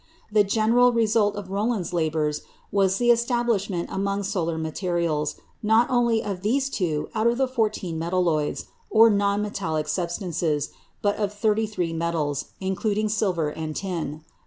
[0.31, 6.41] The general result of Rowland's labours was the establishment among solar materials, not only of
[6.41, 10.71] these two out of the fourteen metalloids, or non metallic substances,
[11.03, 14.23] but of thirty three metals, including silver and tin.